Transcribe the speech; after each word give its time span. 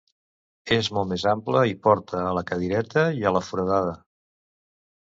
És 0.77 0.89
molt 0.97 1.11
més 1.11 1.25
ample 1.33 1.61
i 1.73 1.77
porta 1.89 2.23
a 2.31 2.33
la 2.39 2.45
Cadireta 2.49 3.07
i 3.21 3.23
a 3.33 3.37
la 3.39 3.47
Foradada. 3.51 3.97